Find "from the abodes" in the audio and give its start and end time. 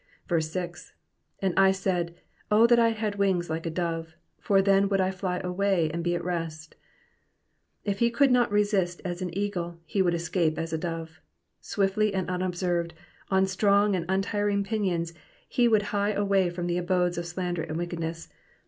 16.49-17.19